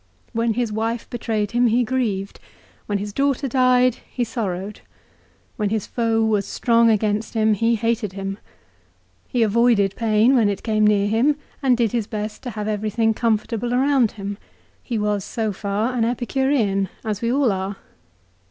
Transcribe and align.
When 0.33 0.55
his 0.55 0.71
wife 0.71 1.07
betrayed 1.11 1.51
him 1.51 1.67
he 1.67 1.83
grieved. 1.83 2.39
When 2.87 2.97
his 2.97 3.13
daughter 3.13 3.47
died, 3.47 3.97
he 4.09 4.23
sorrowed. 4.23 4.81
When 5.57 5.69
his 5.69 5.85
foe 5.85 6.23
was 6.25 6.47
strong 6.47 6.89
against 6.89 7.35
him, 7.35 7.53
he 7.53 7.75
hated 7.75 8.13
him. 8.13 8.39
He 9.27 9.43
avoided 9.43 9.95
pain 9.95 10.35
when 10.35 10.49
it 10.49 10.63
came 10.63 10.87
near 10.87 11.07
him, 11.07 11.35
and. 11.61 11.77
did 11.77 11.91
his 11.91 12.07
best 12.07 12.41
to 12.41 12.49
have 12.49 12.67
everything 12.67 13.13
comfortable 13.13 13.75
around 13.75 14.13
him. 14.13 14.39
He 14.81 14.97
was 14.97 15.23
so 15.23 15.51
far 15.53 15.95
an 15.95 16.03
Epicurean, 16.03 16.89
as 17.05 17.21
we 17.21 17.31
all 17.31 17.51
are. 17.51 17.75